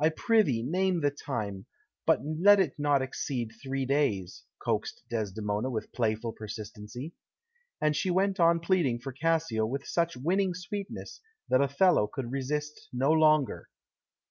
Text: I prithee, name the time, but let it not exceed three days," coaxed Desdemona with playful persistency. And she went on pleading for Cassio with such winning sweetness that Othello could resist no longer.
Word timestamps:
I 0.00 0.08
prithee, 0.08 0.62
name 0.62 1.02
the 1.02 1.10
time, 1.10 1.66
but 2.06 2.20
let 2.24 2.60
it 2.60 2.78
not 2.78 3.02
exceed 3.02 3.50
three 3.62 3.84
days," 3.84 4.42
coaxed 4.58 5.02
Desdemona 5.10 5.68
with 5.68 5.92
playful 5.92 6.32
persistency. 6.32 7.12
And 7.78 7.94
she 7.94 8.10
went 8.10 8.40
on 8.40 8.58
pleading 8.60 9.00
for 9.00 9.12
Cassio 9.12 9.66
with 9.66 9.84
such 9.86 10.16
winning 10.16 10.54
sweetness 10.54 11.20
that 11.50 11.60
Othello 11.60 12.06
could 12.06 12.32
resist 12.32 12.88
no 12.90 13.12
longer. 13.12 13.68